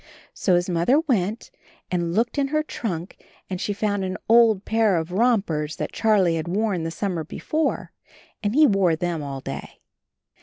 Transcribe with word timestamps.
So 0.33 0.55
his 0.55 0.67
Mother 0.67 0.99
went 0.99 1.51
and 1.91 2.15
looked 2.15 2.39
in 2.39 2.47
her 2.47 2.63
trunk 2.63 3.23
and 3.51 3.61
she 3.61 3.71
found 3.71 4.03
an 4.03 4.17
old 4.27 4.65
pair 4.65 4.97
of 4.97 5.11
rompers 5.11 5.75
that 5.75 5.91
Charlie 5.93 6.37
had 6.37 6.47
worn 6.47 6.81
the 6.81 6.89
summer 6.89 7.23
before, 7.23 7.91
and 8.41 8.55
he 8.55 8.65
wore 8.65 8.95
them 8.95 9.21
all 9.21 9.41
day. 9.41 9.79